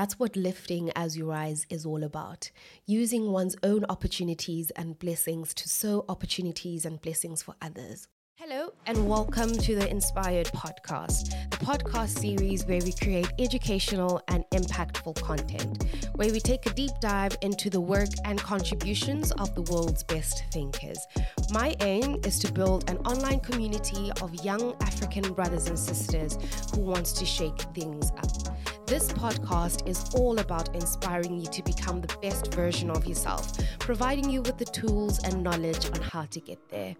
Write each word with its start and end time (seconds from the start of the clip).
That's 0.00 0.18
what 0.18 0.34
lifting 0.34 0.90
as 0.96 1.14
you 1.14 1.26
rise 1.26 1.66
is 1.68 1.84
all 1.84 2.04
about. 2.04 2.50
Using 2.86 3.32
one's 3.32 3.54
own 3.62 3.84
opportunities 3.90 4.70
and 4.70 4.98
blessings 4.98 5.52
to 5.52 5.68
sow 5.68 6.06
opportunities 6.08 6.86
and 6.86 6.98
blessings 7.02 7.42
for 7.42 7.54
others. 7.60 8.08
Hello, 8.36 8.72
and 8.86 9.06
welcome 9.06 9.52
to 9.52 9.74
the 9.74 9.86
Inspired 9.90 10.46
Podcast, 10.46 11.50
the 11.50 11.58
podcast 11.58 12.18
series 12.18 12.64
where 12.64 12.80
we 12.82 12.94
create 12.94 13.30
educational 13.38 14.22
and 14.28 14.42
impactful 14.54 15.20
content, 15.20 15.84
where 16.14 16.32
we 16.32 16.40
take 16.40 16.64
a 16.64 16.72
deep 16.72 16.92
dive 17.02 17.36
into 17.42 17.68
the 17.68 17.82
work 17.82 18.08
and 18.24 18.40
contributions 18.40 19.32
of 19.32 19.54
the 19.54 19.60
world's 19.70 20.02
best 20.04 20.44
thinkers. 20.50 20.98
My 21.50 21.76
aim 21.80 22.16
is 22.24 22.38
to 22.38 22.50
build 22.50 22.88
an 22.88 22.96
online 23.06 23.40
community 23.40 24.10
of 24.22 24.34
young 24.42 24.74
African 24.80 25.34
brothers 25.34 25.68
and 25.68 25.78
sisters 25.78 26.38
who 26.74 26.80
wants 26.80 27.12
to 27.12 27.26
shake 27.26 27.60
things 27.74 28.10
up. 28.12 28.56
This 28.90 29.12
podcast 29.12 29.86
is 29.88 30.12
all 30.16 30.40
about 30.40 30.74
inspiring 30.74 31.38
you 31.38 31.46
to 31.46 31.62
become 31.62 32.00
the 32.00 32.12
best 32.20 32.52
version 32.52 32.90
of 32.90 33.06
yourself, 33.06 33.56
providing 33.78 34.28
you 34.28 34.42
with 34.42 34.58
the 34.58 34.64
tools 34.64 35.20
and 35.22 35.44
knowledge 35.44 35.86
on 35.86 36.02
how 36.02 36.24
to 36.24 36.40
get 36.40 36.58
there. 36.70 36.96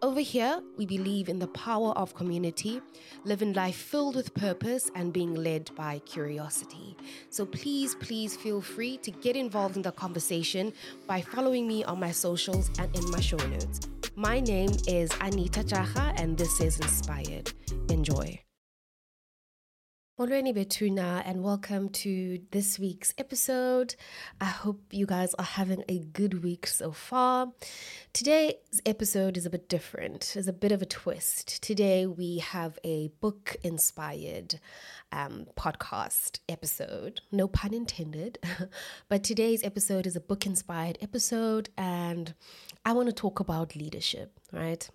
Over 0.00 0.20
here, 0.20 0.62
we 0.78 0.86
believe 0.86 1.28
in 1.28 1.38
the 1.38 1.48
power 1.48 1.90
of 1.98 2.14
community, 2.14 2.80
living 3.24 3.52
life 3.52 3.76
filled 3.76 4.16
with 4.16 4.32
purpose, 4.32 4.90
and 4.94 5.12
being 5.12 5.34
led 5.34 5.70
by 5.74 5.98
curiosity. 6.06 6.96
So 7.28 7.44
please, 7.44 7.94
please 7.96 8.34
feel 8.34 8.62
free 8.62 8.96
to 9.02 9.10
get 9.10 9.36
involved 9.36 9.76
in 9.76 9.82
the 9.82 9.92
conversation 9.92 10.72
by 11.06 11.20
following 11.20 11.68
me 11.68 11.84
on 11.84 12.00
my 12.00 12.10
socials 12.10 12.70
and 12.78 12.88
in 12.96 13.10
my 13.10 13.20
show 13.20 13.36
notes. 13.36 13.80
My 14.16 14.40
name 14.40 14.70
is 14.88 15.10
Anita 15.20 15.62
Chacha, 15.62 16.14
and 16.16 16.38
this 16.38 16.58
is 16.62 16.80
Inspired. 16.80 17.52
Enjoy. 17.90 18.40
Molweni 20.16 20.54
Betuna, 20.54 21.24
and 21.26 21.42
welcome 21.42 21.88
to 21.88 22.38
this 22.52 22.78
week's 22.78 23.12
episode. 23.18 23.96
I 24.40 24.44
hope 24.44 24.80
you 24.92 25.06
guys 25.06 25.34
are 25.34 25.44
having 25.44 25.82
a 25.88 25.98
good 25.98 26.44
week 26.44 26.68
so 26.68 26.92
far. 26.92 27.48
Today's 28.12 28.54
episode 28.86 29.36
is 29.36 29.44
a 29.44 29.50
bit 29.50 29.68
different, 29.68 30.30
there's 30.32 30.46
a 30.46 30.52
bit 30.52 30.70
of 30.70 30.82
a 30.82 30.86
twist. 30.86 31.60
Today 31.64 32.06
we 32.06 32.38
have 32.38 32.78
a 32.84 33.08
book 33.18 33.56
inspired 33.64 34.60
um, 35.10 35.46
podcast 35.56 36.38
episode, 36.48 37.20
no 37.32 37.48
pun 37.48 37.74
intended. 37.74 38.38
but 39.08 39.24
today's 39.24 39.64
episode 39.64 40.06
is 40.06 40.14
a 40.14 40.20
book 40.20 40.46
inspired 40.46 40.96
episode, 41.02 41.70
and 41.76 42.34
I 42.84 42.92
want 42.92 43.08
to 43.08 43.12
talk 43.12 43.40
about 43.40 43.74
leadership, 43.74 44.38
right? 44.52 44.88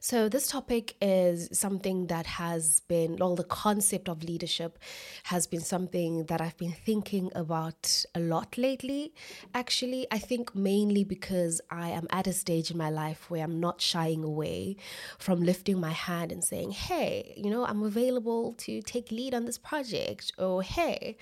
So, 0.00 0.28
this 0.28 0.48
topic 0.48 0.96
is 1.00 1.48
something 1.52 2.06
that 2.08 2.26
has 2.26 2.80
been, 2.80 3.16
well, 3.16 3.34
the 3.36 3.44
concept 3.44 4.08
of 4.08 4.22
leadership 4.24 4.78
has 5.24 5.46
been 5.46 5.60
something 5.60 6.24
that 6.26 6.40
I've 6.40 6.56
been 6.56 6.72
thinking 6.72 7.30
about 7.34 8.04
a 8.14 8.20
lot 8.20 8.56
lately. 8.58 9.12
Actually, 9.54 10.06
I 10.10 10.18
think 10.18 10.54
mainly 10.54 11.04
because 11.04 11.60
I 11.70 11.88
am 11.90 12.06
at 12.10 12.26
a 12.26 12.32
stage 12.32 12.70
in 12.70 12.76
my 12.76 12.90
life 12.90 13.30
where 13.30 13.44
I'm 13.44 13.60
not 13.60 13.80
shying 13.80 14.24
away 14.24 14.76
from 15.18 15.42
lifting 15.42 15.80
my 15.80 15.92
hand 15.92 16.32
and 16.32 16.42
saying, 16.44 16.72
hey, 16.72 17.34
you 17.36 17.50
know, 17.50 17.64
I'm 17.64 17.82
available 17.82 18.54
to 18.58 18.82
take 18.82 19.10
lead 19.10 19.34
on 19.34 19.44
this 19.44 19.58
project, 19.58 20.32
or 20.38 20.62
hey, 20.62 21.16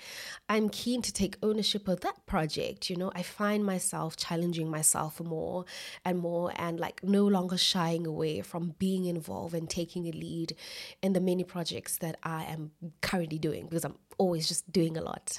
I'm 0.49 0.69
keen 0.69 1.01
to 1.01 1.13
take 1.13 1.37
ownership 1.41 1.87
of 1.87 2.01
that 2.01 2.25
project. 2.25 2.89
You 2.89 2.97
know, 2.97 3.11
I 3.15 3.23
find 3.23 3.65
myself 3.65 4.17
challenging 4.17 4.69
myself 4.69 5.19
more 5.21 5.65
and 6.05 6.19
more 6.19 6.51
and 6.55 6.79
like 6.79 7.03
no 7.03 7.25
longer 7.25 7.57
shying 7.57 8.05
away 8.05 8.40
from 8.43 8.75
being 8.79 9.05
involved 9.05 9.53
and 9.53 9.69
taking 9.69 10.07
a 10.07 10.11
lead 10.11 10.55
in 11.01 11.13
the 11.13 11.19
many 11.19 11.43
projects 11.43 11.97
that 11.97 12.17
I 12.23 12.43
am 12.45 12.71
currently 13.01 13.39
doing 13.39 13.65
because 13.67 13.85
I'm 13.85 13.95
always 14.17 14.47
just 14.47 14.71
doing 14.71 14.97
a 14.97 15.01
lot. 15.01 15.37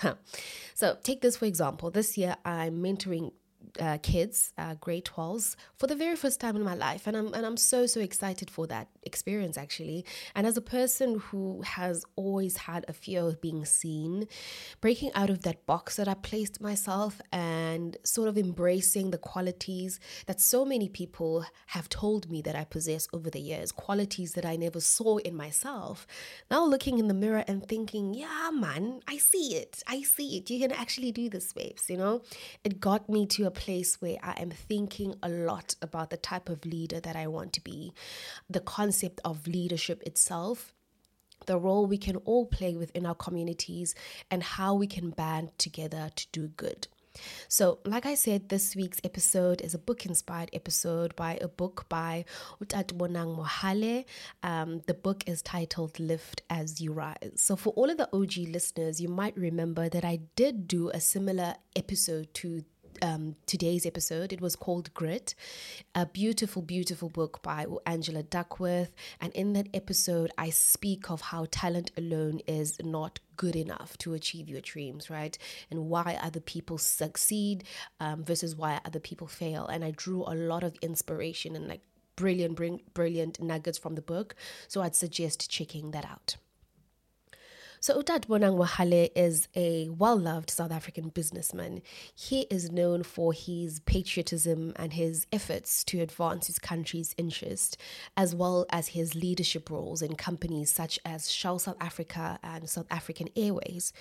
so, 0.75 0.97
take 1.03 1.21
this 1.21 1.37
for 1.37 1.47
example. 1.47 1.91
This 1.91 2.17
year, 2.19 2.37
I'm 2.45 2.83
mentoring 2.83 3.33
uh, 3.81 3.99
kids, 4.03 4.53
uh, 4.59 4.75
grade 4.75 5.05
12s, 5.05 5.57
for 5.77 5.87
the 5.87 5.95
very 5.95 6.17
first 6.17 6.41
time 6.41 6.57
in 6.57 6.63
my 6.63 6.75
life. 6.75 7.07
And 7.07 7.17
I'm, 7.17 7.33
and 7.35 7.47
I'm 7.47 7.57
so, 7.57 7.87
so 7.87 8.01
excited 8.01 8.51
for 8.51 8.67
that 8.67 8.89
experience, 9.03 9.57
actually. 9.57 10.05
And 10.35 10.47
as 10.47 10.57
a 10.57 10.63
person 10.63 11.19
who 11.19 11.63
has 11.63 12.05
always 12.17 12.57
had 12.57 12.85
a 12.89 12.93
fear 12.93 13.23
of 13.23 13.41
being 13.41 13.65
seen, 13.65 14.29
breaking 14.81 15.13
out 15.15 15.31
of 15.31 15.43
that 15.43 15.67
box 15.67 15.97
that 15.97 16.09
I 16.09 16.15
placed 16.15 16.61
myself 16.61 17.21
and 17.33 17.97
sort 18.05 18.29
of 18.29 18.37
embracing 18.37 19.11
the 19.11 19.19
qualities 19.19 19.99
that 20.27 20.41
so 20.41 20.65
many 20.65 20.89
people 20.89 21.45
have 21.69 21.89
told 21.89 22.31
me 22.31 22.43
that 22.43 22.57
I 22.57 22.65
possess 22.65 23.09
over 23.13 23.31
the 23.31 23.41
years, 23.41 23.73
qualities 23.73 24.33
that 24.35 24.45
I 24.45 24.57
never 24.57 24.81
saw 24.81 25.19
in 25.19 25.35
myself. 25.35 26.07
Now 26.51 26.65
looking 26.65 26.99
in 26.99 27.09
the 27.09 27.15
mirror 27.15 27.45
and 27.47 27.67
thinking, 27.67 28.15
yeah, 28.15 28.51
man, 28.53 29.01
I 29.09 29.19
see 29.19 29.55
it. 29.55 29.83
I 29.87 30.03
see 30.03 30.39
it. 30.39 30.51
You 30.51 30.61
can 30.61 30.73
actually 30.73 31.13
do 31.13 31.29
this, 31.29 31.53
babes, 31.53 31.89
you 31.89 31.97
know? 31.97 32.23
It 32.65 32.81
got 32.81 33.09
me 33.09 33.27
to 33.27 33.47
a 33.47 33.51
place 33.63 34.01
where 34.01 34.17
I 34.23 34.33
am 34.43 34.51
thinking 34.51 35.15
a 35.23 35.29
lot 35.29 35.77
about 35.81 36.11
the 36.11 36.17
type 36.17 36.49
of 36.49 36.67
leader 36.67 37.01
that 37.01 37.17
I 37.17 37.27
want 37.29 37.53
to 37.55 37.61
be, 37.61 37.93
the 38.51 38.61
concept 38.61 39.21
of 39.25 39.47
leadership 39.47 40.03
itself 40.03 40.75
the 41.47 41.59
role 41.59 41.87
we 41.87 41.99
can 41.99 42.17
all 42.19 42.47
play 42.47 42.77
within 42.77 43.05
our 43.05 43.17
communities 43.17 43.97
and 44.31 44.43
how 44.45 44.75
we 44.75 44.87
can 44.87 45.11
band 45.11 45.51
together 45.59 46.09
to 46.15 46.27
do 46.31 46.47
good. 46.47 46.87
So, 47.49 47.79
like 47.85 48.07
I 48.07 48.15
said, 48.15 48.49
this 48.49 48.75
week's 48.75 49.01
episode 49.05 49.61
is 49.61 49.75
a 49.75 49.79
book 49.79 50.07
inspired 50.07 50.51
episode 50.53 51.15
by 51.15 51.39
a 51.41 51.49
book 51.49 51.85
by 51.89 52.25
Utat 52.63 52.95
Bonang 52.95 53.37
Mohale. 53.37 54.05
Um, 54.43 54.81
the 54.87 54.95
book 54.95 55.25
is 55.27 55.43
titled 55.43 56.01
Lift 56.01 56.43
as 56.49 56.81
You 56.81 56.93
Rise. 56.93 57.33
So, 57.37 57.57
for 57.57 57.71
all 57.71 57.91
of 57.91 57.99
the 57.99 58.09
OG 58.17 58.49
listeners, 58.49 59.01
you 59.01 59.09
might 59.09 59.37
remember 59.37 59.89
that 59.91 60.05
I 60.05 60.21
did 60.37 60.67
do 60.67 60.89
a 60.89 61.01
similar 61.01 61.55
episode 61.77 62.33
to 62.35 62.65
um, 63.03 63.37
today's 63.47 63.85
episode. 63.85 64.33
It 64.33 64.41
was 64.41 64.57
called 64.57 64.95
Grit, 64.95 65.35
a 65.95 66.07
beautiful, 66.07 66.63
beautiful 66.63 67.09
book 67.09 67.43
by 67.43 67.67
Angela 67.85 68.23
Duckworth. 68.23 68.93
And 69.21 69.33
in 69.35 69.53
that 69.55 69.69
episode, 69.75 70.31
I 70.39 70.51
speak 70.51 71.11
of 71.11 71.21
how 71.21 71.47
talent 71.51 71.91
alone 71.99 72.41
is 72.47 72.81
not 72.83 73.19
good 73.37 73.57
enough 73.57 73.99
to 73.99 74.15
achieve 74.15 74.49
your 74.49 74.61
dreams, 74.61 75.11
right? 75.11 75.37
And 75.71 75.89
why 75.89 76.19
other 76.23 76.41
people 76.41 76.79
succeed 76.79 77.65
um, 78.01 78.25
versus 78.25 78.57
why 78.57 78.81
other 78.85 79.01
people 79.01 79.27
fail. 79.27 79.67
And 79.67 79.85
I 79.85 79.91
drew 79.91 80.23
a 80.23 80.35
lot 80.35 80.63
of 80.63 80.77
inspiration 80.81 81.57
and 81.57 81.69
like 81.69 81.83
brilliant, 82.17 82.95
brilliant 82.95 83.41
nuggets 83.43 83.79
from 83.79 83.97
the 83.97 84.03
book. 84.03 84.37
So 84.69 84.81
I'd 84.81 84.95
suggest 84.95 85.51
checking 85.51 85.91
that 85.91 86.05
out. 86.05 86.37
So 87.83 88.01
Utat 88.01 88.27
Bonang 88.27 88.57
Mohale 88.57 89.11
is 89.17 89.49
a 89.57 89.89
well-loved 89.89 90.51
South 90.51 90.71
African 90.71 91.09
businessman. 91.09 91.83
He 92.15 92.43
is 92.43 92.71
known 92.71 93.03
for 93.03 93.33
his 93.33 93.81
patriotism 93.81 94.73
and 94.77 94.93
his 94.93 95.27
efforts 95.33 95.83
to 95.87 95.99
advance 95.99 96.47
his 96.47 96.61
country's 96.61 97.13
interest, 97.19 97.77
as 98.17 98.37
well 98.37 98.67
as 98.71 98.87
his 98.95 99.17
leadership 99.17 99.69
roles 99.69 100.01
in 100.01 100.15
companies 100.15 100.73
such 100.73 101.01
as 101.05 101.29
Shell 101.29 101.59
South 101.59 101.77
Africa 101.81 102.39
and 102.45 102.71
South 102.71 102.87
African 102.89 103.27
Airways. 103.35 103.93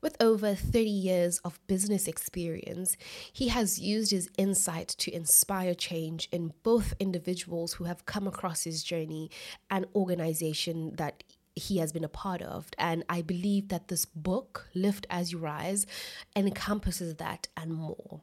With 0.00 0.16
over 0.18 0.56
30 0.56 0.90
years 0.90 1.38
of 1.44 1.64
business 1.68 2.08
experience, 2.08 2.96
he 3.32 3.46
has 3.46 3.78
used 3.78 4.10
his 4.10 4.28
insight 4.38 4.88
to 4.88 5.14
inspire 5.14 5.74
change 5.74 6.28
in 6.32 6.52
both 6.64 6.94
individuals 6.98 7.74
who 7.74 7.84
have 7.84 8.06
come 8.06 8.26
across 8.26 8.64
his 8.64 8.82
journey 8.82 9.30
and 9.70 9.86
organization 9.94 10.96
that 10.96 11.22
he 11.60 11.78
has 11.78 11.92
been 11.92 12.04
a 12.04 12.08
part 12.08 12.42
of. 12.42 12.68
And 12.78 13.04
I 13.08 13.22
believe 13.22 13.68
that 13.68 13.88
this 13.88 14.04
book, 14.04 14.68
Lift 14.74 15.06
as 15.10 15.32
You 15.32 15.38
Rise, 15.38 15.86
encompasses 16.34 17.16
that 17.16 17.48
and 17.56 17.72
more. 17.72 18.22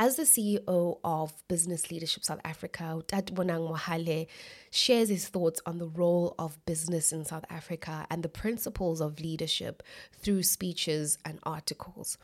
As 0.00 0.14
the 0.14 0.22
CEO 0.22 0.98
of 1.02 1.32
Business 1.48 1.90
Leadership 1.90 2.24
South 2.24 2.38
Africa, 2.44 3.02
Tat 3.08 3.26
Bonang 3.34 3.68
Mohale 3.68 4.28
shares 4.70 5.08
his 5.08 5.26
thoughts 5.26 5.60
on 5.66 5.78
the 5.78 5.88
role 5.88 6.36
of 6.38 6.64
business 6.66 7.10
in 7.10 7.24
South 7.24 7.44
Africa 7.50 8.06
and 8.08 8.22
the 8.22 8.28
principles 8.28 9.00
of 9.00 9.18
leadership 9.18 9.82
through 10.12 10.44
speeches 10.44 11.18
and 11.24 11.40
articles. 11.42 12.16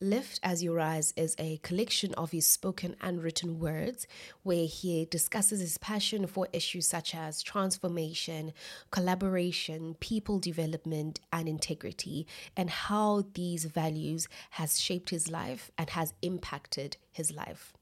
Lift 0.00 0.38
as 0.44 0.62
You 0.62 0.74
Rise 0.74 1.12
is 1.16 1.34
a 1.40 1.56
collection 1.58 2.14
of 2.14 2.30
his 2.30 2.46
spoken 2.46 2.94
and 3.00 3.20
written 3.20 3.58
words 3.58 4.06
where 4.44 4.64
he 4.64 5.06
discusses 5.06 5.58
his 5.58 5.76
passion 5.76 6.28
for 6.28 6.46
issues 6.52 6.86
such 6.86 7.16
as 7.16 7.42
transformation, 7.42 8.52
collaboration, 8.92 9.96
people 9.98 10.38
development, 10.38 11.18
and 11.32 11.48
integrity, 11.48 12.28
and 12.56 12.70
how 12.70 13.24
these 13.34 13.64
values 13.64 14.28
has 14.50 14.78
shaped 14.80 15.10
his 15.10 15.28
life 15.28 15.72
and 15.76 15.90
has 15.90 16.14
impacted 16.22 16.96
his 17.10 17.32
life. 17.32 17.72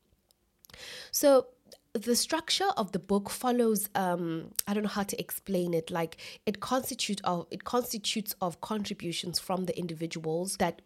So, 1.10 1.48
the 1.92 2.16
structure 2.16 2.68
of 2.76 2.92
the 2.92 2.98
book 2.98 3.30
follows 3.30 3.88
um, 3.94 4.50
i 4.66 4.74
don't 4.74 4.82
know 4.82 4.88
how 4.88 5.02
to 5.02 5.18
explain 5.18 5.72
it 5.72 5.90
like 5.90 6.18
it 6.44 6.60
constitutes 6.60 7.22
of 7.24 7.46
it 7.50 7.64
constitutes 7.64 8.34
of 8.42 8.60
contributions 8.60 9.38
from 9.38 9.64
the 9.64 9.78
individuals 9.78 10.58
that 10.58 10.82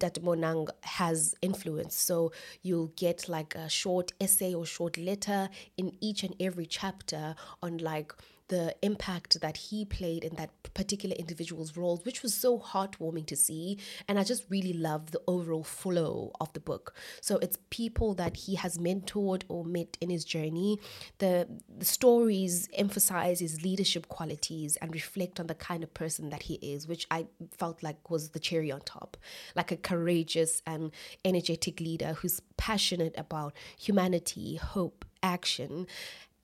that 0.00 0.14
Bonang 0.22 0.68
has 0.82 1.34
influence. 1.42 1.94
So 1.94 2.32
you'll 2.62 2.92
get 2.96 3.28
like 3.28 3.54
a 3.54 3.68
short 3.68 4.12
essay 4.20 4.54
or 4.54 4.66
short 4.66 4.96
letter 4.96 5.48
in 5.76 5.92
each 6.00 6.22
and 6.22 6.34
every 6.40 6.66
chapter 6.66 7.34
on 7.62 7.78
like 7.78 8.12
the 8.48 8.74
impact 8.82 9.40
that 9.40 9.56
he 9.56 9.84
played 9.84 10.24
in 10.24 10.36
that 10.36 10.50
particular 10.74 11.16
individual's 11.16 11.76
roles, 11.76 12.04
which 12.04 12.22
was 12.22 12.34
so 12.34 12.58
heartwarming 12.58 13.26
to 13.26 13.36
see. 13.36 13.78
And 14.06 14.18
I 14.18 14.24
just 14.24 14.44
really 14.48 14.72
love 14.72 15.10
the 15.10 15.20
overall 15.26 15.64
flow 15.64 16.32
of 16.40 16.52
the 16.52 16.60
book. 16.60 16.94
So 17.20 17.38
it's 17.38 17.58
people 17.70 18.14
that 18.14 18.36
he 18.36 18.54
has 18.56 18.78
mentored 18.78 19.42
or 19.48 19.64
met 19.64 19.96
in 20.00 20.10
his 20.10 20.24
journey. 20.24 20.78
The, 21.18 21.48
the 21.78 21.84
stories 21.84 22.68
emphasize 22.74 23.40
his 23.40 23.62
leadership 23.62 24.08
qualities 24.08 24.76
and 24.76 24.92
reflect 24.92 25.40
on 25.40 25.46
the 25.46 25.54
kind 25.54 25.82
of 25.82 25.92
person 25.94 26.30
that 26.30 26.44
he 26.44 26.54
is, 26.54 26.86
which 26.86 27.06
I 27.10 27.26
felt 27.56 27.82
like 27.82 28.10
was 28.10 28.30
the 28.30 28.38
cherry 28.38 28.70
on 28.70 28.80
top. 28.80 29.16
Like 29.54 29.72
a 29.72 29.76
courageous 29.76 30.62
and 30.66 30.92
energetic 31.24 31.80
leader 31.80 32.14
who's 32.14 32.40
passionate 32.56 33.14
about 33.16 33.54
humanity, 33.78 34.56
hope, 34.56 35.04
action 35.22 35.86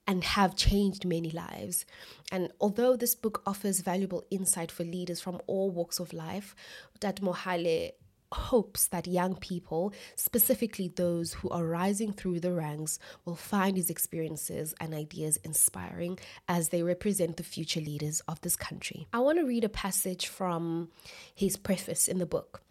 and 0.07 0.23
have 0.23 0.55
changed 0.55 1.05
many 1.05 1.29
lives. 1.29 1.85
And 2.31 2.51
although 2.59 2.95
this 2.95 3.15
book 3.15 3.41
offers 3.45 3.81
valuable 3.81 4.25
insight 4.29 4.71
for 4.71 4.83
leaders 4.83 5.21
from 5.21 5.41
all 5.47 5.71
walks 5.71 5.99
of 5.99 6.13
life, 6.13 6.55
Dad 6.99 7.17
Mohale 7.21 7.91
hopes 8.33 8.87
that 8.87 9.07
young 9.07 9.35
people, 9.35 9.93
specifically 10.15 10.87
those 10.87 11.33
who 11.33 11.49
are 11.49 11.65
rising 11.65 12.11
through 12.11 12.39
the 12.39 12.51
ranks, 12.51 12.99
will 13.25 13.35
find 13.35 13.77
his 13.77 13.89
experiences 13.89 14.73
and 14.81 14.93
ideas 14.93 15.37
inspiring 15.43 16.19
as 16.47 16.69
they 16.69 16.83
represent 16.83 17.37
the 17.37 17.43
future 17.43 17.79
leaders 17.79 18.21
of 18.27 18.41
this 18.41 18.55
country. 18.55 19.07
I 19.13 19.19
want 19.19 19.37
to 19.39 19.45
read 19.45 19.63
a 19.63 19.69
passage 19.69 20.27
from 20.27 20.89
his 21.33 21.57
preface 21.57 22.07
in 22.07 22.17
the 22.17 22.25
book. 22.25 22.61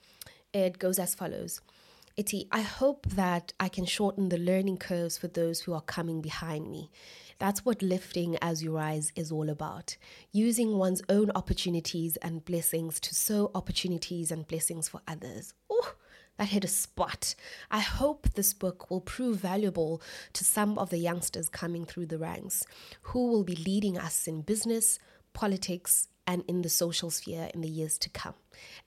It 0.52 0.78
goes 0.78 0.98
as 0.98 1.14
follows. 1.14 1.60
Iti, 2.22 2.46
I 2.52 2.60
hope 2.60 3.08
that 3.08 3.52
I 3.58 3.68
can 3.68 3.84
shorten 3.84 4.28
the 4.28 4.38
learning 4.38 4.76
curves 4.76 5.18
for 5.18 5.26
those 5.26 5.62
who 5.62 5.72
are 5.72 5.80
coming 5.80 6.20
behind 6.20 6.70
me. 6.70 6.88
That's 7.40 7.64
what 7.64 7.82
lifting 7.82 8.38
as 8.40 8.62
you 8.62 8.76
rise 8.76 9.10
is 9.16 9.32
all 9.32 9.50
about. 9.50 9.96
Using 10.30 10.78
one's 10.78 11.02
own 11.08 11.32
opportunities 11.34 12.16
and 12.18 12.44
blessings 12.44 13.00
to 13.00 13.14
sow 13.16 13.50
opportunities 13.56 14.30
and 14.30 14.46
blessings 14.46 14.88
for 14.88 15.00
others. 15.08 15.52
Oh, 15.68 15.94
that 16.38 16.50
hit 16.50 16.62
a 16.62 16.68
spot. 16.68 17.34
I 17.72 17.80
hope 17.80 18.28
this 18.34 18.54
book 18.54 18.88
will 18.88 19.00
prove 19.00 19.38
valuable 19.38 20.00
to 20.34 20.44
some 20.44 20.78
of 20.78 20.90
the 20.90 20.98
youngsters 20.98 21.48
coming 21.48 21.84
through 21.84 22.06
the 22.06 22.18
ranks 22.18 22.62
who 23.00 23.26
will 23.26 23.42
be 23.42 23.56
leading 23.56 23.98
us 23.98 24.28
in 24.28 24.42
business, 24.42 25.00
politics, 25.32 26.06
and 26.26 26.44
in 26.46 26.62
the 26.62 26.68
social 26.68 27.10
sphere 27.10 27.50
in 27.52 27.60
the 27.60 27.68
years 27.68 27.98
to 27.98 28.10
come. 28.10 28.34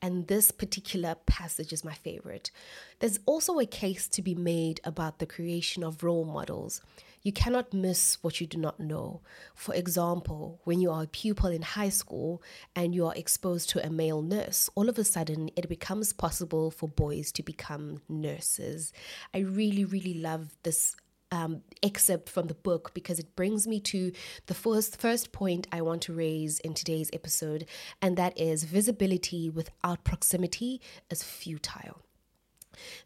And 0.02 0.28
this 0.28 0.52
particular 0.52 1.16
passage 1.26 1.74
is 1.74 1.84
my 1.84 1.94
favorite. 1.94 2.52
There's 3.00 3.20
also 3.26 3.60
a 3.60 3.66
case 3.66 4.08
to 4.10 4.22
be 4.22 4.36
made 4.36 4.80
about 4.84 5.20
the 5.20 5.26
creation 5.26 5.84
of 5.84 6.04
role 6.04 6.26
models. 6.26 6.82
You 7.24 7.32
cannot 7.32 7.74
miss 7.74 8.20
what 8.22 8.40
you 8.40 8.46
do 8.46 8.60
not 8.60 8.80
know. 8.80 9.22
For 9.56 9.74
example, 9.74 10.62
when 10.64 10.80
you 10.80 10.92
are 10.92 11.04
a 11.04 11.08
pupil 11.08 11.50
in 11.50 11.64
high 11.64 11.90
school 11.90 12.44
and 12.76 12.94
you 12.94 13.08
are 13.08 13.16
exposed 13.16 13.70
to 13.72 13.84
a 13.84 13.90
male 13.90 14.22
nurse, 14.22 14.70
all 14.76 14.90
of 14.90 15.00
a 15.00 15.04
sudden 15.04 15.50
it 15.56 15.68
becomes 15.68 16.14
possible 16.14 16.70
for 16.70 16.88
boys 16.88 17.32
to 17.32 17.42
become 17.42 18.02
nurses. 18.08 18.94
I 19.34 19.40
really, 19.40 19.86
really 19.86 20.14
love 20.14 20.56
this 20.62 20.96
um, 21.36 21.62
excerpt 21.84 22.30
from 22.30 22.48
the 22.48 22.54
book 22.54 22.94
because 22.94 23.20
it 23.20 23.36
brings 23.36 23.68
me 23.68 23.80
to 23.82 24.12
the 24.46 24.54
first 24.54 25.00
first 25.02 25.32
point 25.32 25.68
I 25.72 25.82
want 25.82 26.02
to 26.04 26.14
raise 26.14 26.60
in 26.60 26.74
today's 26.74 27.10
episode, 27.12 27.66
and 28.02 28.16
that 28.18 28.40
is 28.40 28.64
visibility 28.64 29.50
without 29.50 30.04
proximity 30.04 30.82
is 31.10 31.24
futile. 31.24 32.02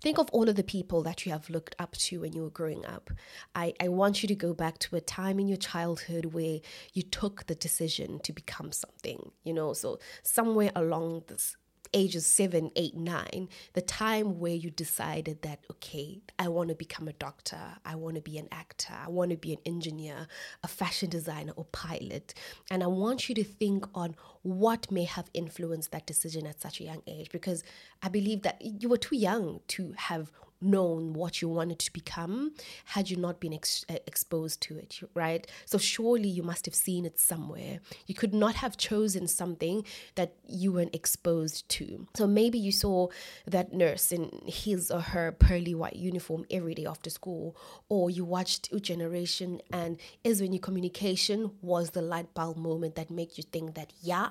Think 0.01 0.17
of 0.17 0.29
all 0.31 0.49
of 0.49 0.55
the 0.55 0.63
people 0.63 1.03
that 1.03 1.25
you 1.25 1.31
have 1.31 1.49
looked 1.49 1.75
up 1.77 1.95
to 1.97 2.21
when 2.21 2.33
you 2.33 2.41
were 2.41 2.49
growing 2.49 2.85
up. 2.85 3.11
I, 3.53 3.73
I 3.79 3.89
want 3.89 4.23
you 4.23 4.27
to 4.27 4.35
go 4.35 4.53
back 4.53 4.79
to 4.79 4.95
a 4.95 5.01
time 5.01 5.39
in 5.39 5.47
your 5.47 5.57
childhood 5.57 6.25
where 6.25 6.59
you 6.93 7.03
took 7.03 7.45
the 7.45 7.53
decision 7.53 8.19
to 8.21 8.33
become 8.33 8.71
something, 8.71 9.31
you 9.43 9.53
know, 9.53 9.73
so 9.73 9.99
somewhere 10.23 10.71
along 10.75 11.23
this 11.27 11.55
ages 11.93 12.25
seven, 12.25 12.71
eight, 12.75 12.95
nine, 12.95 13.49
the 13.73 13.81
time 13.81 14.39
where 14.39 14.53
you 14.53 14.69
decided 14.69 15.41
that, 15.41 15.59
okay, 15.71 16.21
I 16.37 16.47
want 16.47 16.69
to 16.69 16.75
become 16.75 17.07
a 17.07 17.13
doctor, 17.13 17.59
I 17.85 17.95
want 17.95 18.15
to 18.15 18.21
be 18.21 18.37
an 18.37 18.47
actor, 18.51 18.93
I 18.93 19.09
want 19.09 19.31
to 19.31 19.37
be 19.37 19.53
an 19.53 19.59
engineer, 19.65 20.27
a 20.63 20.67
fashion 20.67 21.09
designer, 21.09 21.53
or 21.55 21.65
pilot. 21.65 22.33
And 22.69 22.83
I 22.83 22.87
want 22.87 23.29
you 23.29 23.35
to 23.35 23.43
think 23.43 23.85
on 23.95 24.15
what 24.43 24.91
may 24.91 25.05
have 25.05 25.29
influenced 25.33 25.91
that 25.91 26.05
decision 26.05 26.47
at 26.47 26.61
such 26.61 26.79
a 26.79 26.83
young 26.83 27.01
age, 27.07 27.29
because 27.31 27.63
I 28.01 28.09
believe 28.09 28.43
that 28.43 28.61
you 28.61 28.89
were 28.89 28.97
too 28.97 29.15
young 29.15 29.61
to 29.69 29.93
have 29.97 30.31
known 30.61 31.13
what 31.13 31.41
you 31.41 31.47
wanted 31.49 31.79
to 31.79 31.93
become 31.93 32.53
had 32.85 33.09
you 33.09 33.17
not 33.17 33.39
been 33.39 33.53
ex- 33.53 33.85
uh, 33.89 33.95
exposed 34.07 34.61
to 34.61 34.77
it, 34.77 34.99
right? 35.13 35.47
So 35.65 35.77
surely 35.77 36.29
you 36.29 36.43
must 36.43 36.65
have 36.65 36.75
seen 36.75 37.05
it 37.05 37.19
somewhere. 37.19 37.79
You 38.07 38.15
could 38.15 38.33
not 38.33 38.55
have 38.55 38.77
chosen 38.77 39.27
something 39.27 39.85
that 40.15 40.33
you 40.47 40.73
weren't 40.73 40.95
exposed 40.95 41.67
to. 41.69 42.07
So 42.15 42.27
maybe 42.27 42.57
you 42.57 42.71
saw 42.71 43.07
that 43.45 43.73
nurse 43.73 44.11
in 44.11 44.29
his 44.45 44.91
or 44.91 45.01
her 45.01 45.31
pearly 45.31 45.75
white 45.75 45.95
uniform 45.95 46.45
every 46.51 46.75
day 46.75 46.85
after 46.85 47.09
school, 47.09 47.55
or 47.87 48.09
you 48.09 48.25
watched 48.25 48.71
a 48.71 48.79
generation 48.79 49.61
and 49.71 49.97
is 50.23 50.41
when 50.41 50.53
your 50.53 50.61
communication 50.61 51.51
was 51.61 51.91
the 51.91 52.01
light 52.01 52.33
bulb 52.33 52.57
moment 52.57 52.95
that 52.95 53.09
made 53.09 53.37
you 53.37 53.43
think 53.43 53.75
that, 53.75 53.93
yeah, 54.01 54.29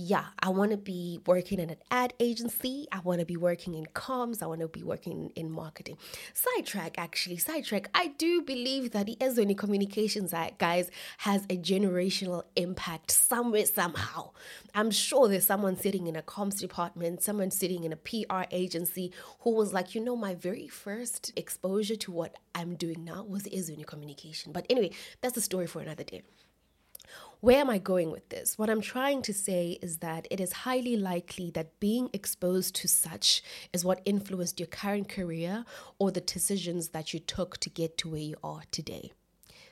yeah, 0.00 0.26
I 0.38 0.50
want 0.50 0.70
to 0.70 0.76
be 0.76 1.18
working 1.26 1.58
in 1.58 1.70
an 1.70 1.78
ad 1.90 2.14
agency. 2.20 2.86
I 2.92 3.00
want 3.00 3.18
to 3.18 3.26
be 3.26 3.36
working 3.36 3.74
in 3.74 3.84
comms. 3.86 4.44
I 4.44 4.46
want 4.46 4.60
to 4.60 4.68
be 4.68 4.84
working 4.84 5.32
in 5.34 5.50
marketing. 5.50 5.98
Sidetrack, 6.34 6.96
actually, 6.98 7.38
sidetrack. 7.38 7.90
I 7.94 8.08
do 8.16 8.40
believe 8.42 8.92
that 8.92 9.06
the 9.06 9.16
Ezweni 9.16 9.58
Communications 9.58 10.32
guys 10.58 10.88
has 11.18 11.42
a 11.50 11.56
generational 11.56 12.44
impact 12.54 13.10
somewhere, 13.10 13.66
somehow. 13.66 14.30
I'm 14.72 14.92
sure 14.92 15.26
there's 15.26 15.46
someone 15.46 15.76
sitting 15.76 16.06
in 16.06 16.14
a 16.14 16.22
comms 16.22 16.60
department, 16.60 17.20
someone 17.20 17.50
sitting 17.50 17.82
in 17.82 17.92
a 17.92 17.96
PR 17.96 18.42
agency 18.52 19.12
who 19.40 19.50
was 19.50 19.72
like, 19.72 19.96
you 19.96 20.00
know, 20.00 20.14
my 20.14 20.36
very 20.36 20.68
first 20.68 21.32
exposure 21.34 21.96
to 21.96 22.12
what 22.12 22.36
I'm 22.54 22.76
doing 22.76 23.04
now 23.04 23.24
was 23.24 23.42
Ezweni 23.44 23.84
Communication. 23.84 24.52
But 24.52 24.64
anyway, 24.70 24.92
that's 25.22 25.36
a 25.36 25.42
story 25.42 25.66
for 25.66 25.82
another 25.82 26.04
day. 26.04 26.22
Where 27.40 27.60
am 27.60 27.70
I 27.70 27.78
going 27.78 28.10
with 28.10 28.30
this? 28.30 28.58
What 28.58 28.68
I'm 28.68 28.80
trying 28.80 29.22
to 29.22 29.32
say 29.32 29.78
is 29.80 29.98
that 29.98 30.26
it 30.28 30.40
is 30.40 30.64
highly 30.64 30.96
likely 30.96 31.52
that 31.52 31.78
being 31.78 32.10
exposed 32.12 32.74
to 32.76 32.88
such 32.88 33.44
is 33.72 33.84
what 33.84 34.02
influenced 34.04 34.58
your 34.58 34.66
current 34.66 35.08
career 35.08 35.64
or 36.00 36.10
the 36.10 36.20
decisions 36.20 36.88
that 36.88 37.14
you 37.14 37.20
took 37.20 37.58
to 37.58 37.70
get 37.70 37.96
to 37.98 38.08
where 38.08 38.20
you 38.20 38.34
are 38.42 38.62
today. 38.72 39.12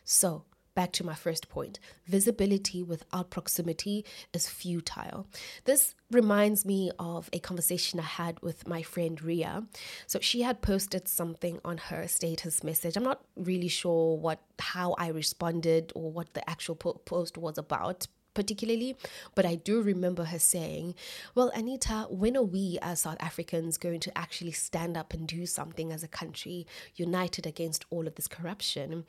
So, 0.05 0.45
back 0.77 0.93
to 0.93 1.05
my 1.05 1.15
first 1.15 1.49
point 1.49 1.81
visibility 2.07 2.83
without 2.85 3.31
proximity 3.31 4.05
is 4.33 4.49
futile. 4.49 5.27
This 5.65 5.97
reminds 6.13 6.65
me 6.65 6.93
of 7.01 7.29
a 7.33 7.41
conversation 7.41 7.99
I 7.99 8.05
had 8.05 8.41
with 8.41 8.69
my 8.69 8.83
friend 8.83 9.21
Ria. 9.21 9.65
So 10.07 10.21
she 10.21 10.43
had 10.43 10.63
posted 10.63 11.09
something 11.09 11.59
on 11.65 11.79
her 11.79 12.07
status 12.07 12.63
message. 12.63 12.97
I'm 12.97 13.03
not 13.03 13.23
really 13.35 13.69
sure 13.69 14.17
what 14.17 14.41
how 14.61 14.95
I 14.99 15.09
responded 15.09 15.93
or 15.97 16.13
what 16.13 16.35
the 16.35 16.49
actual 16.49 16.77
po- 16.77 17.01
post 17.05 17.37
was 17.37 17.59
about, 17.59 18.07
particularly, 18.37 18.97
but 19.35 19.47
I 19.47 19.55
do 19.55 19.81
remember 19.81 20.25
her 20.25 20.39
saying, 20.39 20.95
Well, 21.35 21.51
Anita, 21.55 22.07
when 22.11 22.37
are 22.37 22.43
we 22.43 22.79
as 22.83 23.01
South 23.01 23.17
Africans 23.19 23.79
going 23.79 23.99
to 24.01 24.17
actually 24.17 24.53
stand 24.53 24.97
up 24.97 25.15
and 25.15 25.27
do 25.27 25.47
something 25.47 25.91
as 25.91 26.05
a 26.05 26.09
country 26.09 26.67
united 26.95 27.47
against 27.47 27.87
all 27.91 28.07
of 28.07 28.15
this 28.15 28.29
corruption? 28.29 29.07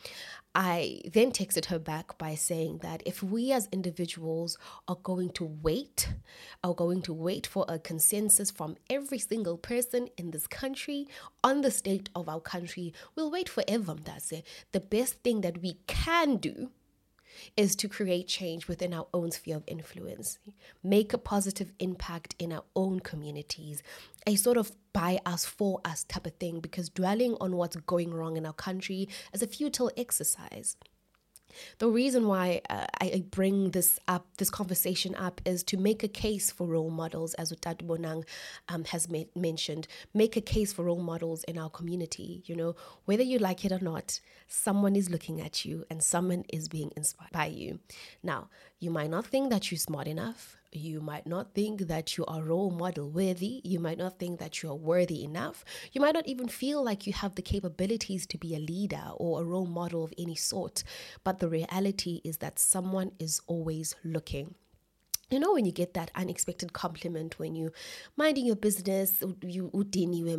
I 0.56 1.02
then 1.14 1.32
texted 1.32 1.66
her 1.66 1.78
back 1.78 2.18
by 2.18 2.36
saying 2.36 2.80
that 2.84 3.04
if 3.06 3.22
we 3.22 3.52
as 3.52 3.68
individuals 3.72 4.58
are 4.88 4.98
going 5.04 5.32
to 5.32 5.44
wait, 5.62 6.14
are 6.64 6.74
going 6.74 7.02
to 7.04 7.14
wait 7.14 7.46
for 7.46 7.66
a 7.68 7.78
consensus 7.78 8.50
from 8.50 8.78
every 8.90 9.20
single 9.20 9.58
person 9.58 10.08
in 10.18 10.32
this 10.32 10.48
country 10.48 11.06
on 11.44 11.62
the 11.62 11.70
state 11.70 12.10
of 12.16 12.30
our 12.30 12.40
country, 12.40 12.94
we'll 13.14 13.30
wait 13.30 13.50
forever. 13.50 13.98
That's 14.02 14.32
it. 14.32 14.48
The 14.72 14.80
best 14.80 15.22
thing 15.22 15.42
that 15.42 15.62
we 15.62 15.80
can 15.86 16.38
do 16.38 16.72
is 17.56 17.76
to 17.78 17.88
create 17.88 18.28
change 18.28 18.68
within 18.68 18.94
our 18.94 19.08
own 19.14 19.32
sphere 19.32 19.58
of 19.58 19.64
influence, 19.68 20.40
make 20.84 21.14
a 21.14 21.18
positive 21.18 21.72
impact 21.80 22.36
in 22.40 22.52
our 22.52 22.64
own 22.76 23.00
communities, 23.00 23.84
a 24.26 24.36
sort 24.36 24.58
of 24.58 24.72
by 24.94 25.20
us, 25.26 25.46
for 25.46 25.80
us 25.86 26.04
type 26.04 26.26
of 26.26 26.34
thing, 26.36 26.60
because 26.60 26.90
dwelling 26.90 27.36
on 27.40 27.56
what's 27.56 27.76
going 27.76 28.14
wrong 28.14 28.38
in 28.38 28.46
our 28.46 28.54
country 28.54 29.08
is 29.34 29.42
a 29.42 29.48
futile 29.48 29.92
exercise. 29.96 30.76
The 31.80 31.90
reason 31.90 32.28
why 32.28 32.62
uh, 32.70 32.86
I 33.02 33.24
bring 33.30 33.72
this 33.72 34.00
up, 34.08 34.26
this 34.38 34.50
conversation 34.50 35.16
up, 35.16 35.42
is 35.46 35.64
to 35.64 35.78
make 35.78 36.04
a 36.04 36.08
case 36.08 36.52
for 36.52 36.68
role 36.68 36.90
models, 36.90 37.34
as 37.36 37.52
Utad 37.52 37.84
Bonang 37.86 38.26
um, 38.70 38.84
has 38.86 39.10
ma- 39.10 39.24
mentioned. 39.36 39.88
Make 40.14 40.36
a 40.36 40.42
case 40.42 40.74
for 40.74 40.86
role 40.86 41.02
models 41.02 41.44
in 41.46 41.58
our 41.58 41.70
community. 41.70 42.44
You 42.46 42.56
know, 42.56 42.76
whether 43.06 43.24
you 43.24 43.40
like 43.40 43.66
it 43.66 43.72
or 43.72 43.80
not, 43.80 44.20
someone 44.48 44.96
is 44.96 45.10
looking 45.10 45.42
at 45.42 45.66
you 45.66 45.86
and 45.90 46.04
someone 46.04 46.44
is 46.52 46.68
being 46.68 46.92
inspired 46.96 47.32
by 47.32 47.48
you. 47.48 47.80
Now, 48.24 48.50
You 48.80 48.92
might 48.92 49.10
not 49.10 49.26
think 49.26 49.50
that 49.50 49.72
you're 49.72 49.80
smart 49.80 50.08
enough. 50.08 50.56
You 50.72 51.00
might 51.00 51.26
not 51.26 51.54
think 51.54 51.82
that 51.88 52.18
you 52.18 52.26
are 52.26 52.42
role 52.42 52.72
model 52.72 53.10
worthy. 53.10 53.62
You 53.64 53.80
might 53.80 53.98
not 53.98 54.20
think 54.20 54.40
that 54.40 54.62
you 54.62 54.70
are 54.70 54.76
worthy 54.76 55.24
enough. 55.24 55.64
You 55.94 56.02
might 56.02 56.14
not 56.14 56.28
even 56.28 56.50
feel 56.50 56.84
like 56.84 57.08
you 57.08 57.14
have 57.14 57.36
the 57.36 57.42
capabilities 57.42 58.28
to 58.28 58.38
be 58.38 58.54
a 58.54 58.60
leader 58.60 59.12
or 59.16 59.42
a 59.42 59.46
role 59.46 59.66
model 59.66 60.04
of 60.04 60.14
any 60.18 60.36
sort. 60.36 60.84
But 61.24 61.40
the 61.40 61.50
reality 61.50 62.22
is 62.24 62.38
that 62.38 62.60
someone 62.60 63.12
is 63.18 63.42
always 63.48 63.96
looking 64.04 64.56
you 65.30 65.40
know 65.40 65.54
when 65.54 65.66
you 65.66 65.72
get 65.72 65.94
that 65.94 66.12
unexpected 66.16 66.74
compliment 66.74 67.38
when 67.40 67.56
you 67.56 67.72
minding 68.16 68.46
your 68.46 68.56
business 68.56 69.24
you 69.42 69.70